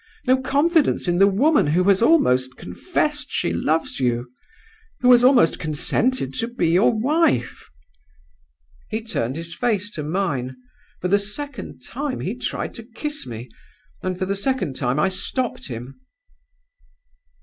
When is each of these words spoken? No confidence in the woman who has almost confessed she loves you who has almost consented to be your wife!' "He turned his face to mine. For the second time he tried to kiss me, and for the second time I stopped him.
No 0.25 0.41
confidence 0.41 1.07
in 1.07 1.19
the 1.19 1.27
woman 1.27 1.67
who 1.67 1.83
has 1.83 2.01
almost 2.01 2.57
confessed 2.57 3.27
she 3.29 3.53
loves 3.53 3.99
you 3.99 4.31
who 5.01 5.11
has 5.11 5.23
almost 5.23 5.59
consented 5.59 6.33
to 6.39 6.47
be 6.47 6.69
your 6.69 6.89
wife!' 6.97 7.69
"He 8.89 9.01
turned 9.03 9.35
his 9.35 9.53
face 9.53 9.91
to 9.91 10.01
mine. 10.01 10.55
For 11.01 11.07
the 11.07 11.19
second 11.19 11.83
time 11.85 12.21
he 12.21 12.33
tried 12.35 12.73
to 12.73 12.83
kiss 12.83 13.27
me, 13.27 13.51
and 14.01 14.17
for 14.17 14.25
the 14.25 14.35
second 14.35 14.75
time 14.75 14.97
I 14.99 15.09
stopped 15.09 15.67
him. 15.67 16.01